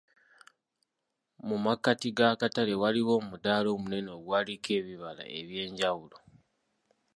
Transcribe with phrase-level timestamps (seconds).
[1.47, 6.17] Mu makkati g'akatale waaliwo omudaala omunene ogwaliko ebibala eby'enjawulo.